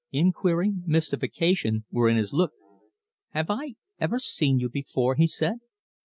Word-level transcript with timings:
Inquiry, 0.11 0.73
mystification, 0.87 1.85
were 1.91 2.09
in 2.09 2.17
his 2.17 2.33
look. 2.33 2.53
"Have 3.35 3.51
I 3.51 3.75
ever 3.99 4.17
seen 4.17 4.57
you 4.57 4.67
before?" 4.67 5.13
he 5.13 5.27
said. 5.27 5.57